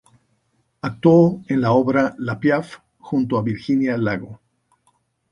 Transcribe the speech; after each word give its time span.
Actuó 0.81 1.43
en 1.47 1.61
la 1.61 1.73
obra 1.73 2.15
"La 2.17 2.39
Piaf" 2.39 2.79
junto 2.97 3.37
a 3.37 3.43
Virginia 3.43 3.99
Lago. 3.99 4.39